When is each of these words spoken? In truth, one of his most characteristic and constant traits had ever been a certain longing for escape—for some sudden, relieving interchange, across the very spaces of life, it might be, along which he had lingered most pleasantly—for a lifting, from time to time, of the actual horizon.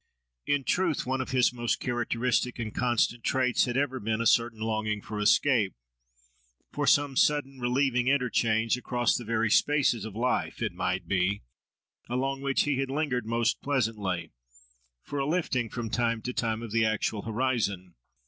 In 0.47 0.63
truth, 0.63 1.05
one 1.05 1.21
of 1.21 1.29
his 1.29 1.53
most 1.53 1.79
characteristic 1.79 2.57
and 2.57 2.73
constant 2.73 3.23
traits 3.23 3.65
had 3.65 3.77
ever 3.77 3.99
been 3.99 4.19
a 4.19 4.25
certain 4.25 4.59
longing 4.59 4.99
for 4.99 5.19
escape—for 5.19 6.87
some 6.87 7.15
sudden, 7.15 7.59
relieving 7.59 8.07
interchange, 8.07 8.77
across 8.77 9.15
the 9.15 9.23
very 9.23 9.51
spaces 9.51 10.03
of 10.03 10.15
life, 10.15 10.59
it 10.59 10.73
might 10.73 11.07
be, 11.07 11.43
along 12.09 12.41
which 12.41 12.63
he 12.63 12.79
had 12.79 12.89
lingered 12.89 13.27
most 13.27 13.61
pleasantly—for 13.61 15.19
a 15.19 15.27
lifting, 15.27 15.69
from 15.69 15.91
time 15.91 16.23
to 16.23 16.33
time, 16.33 16.63
of 16.63 16.71
the 16.71 16.83
actual 16.83 17.21
horizon. 17.21 17.93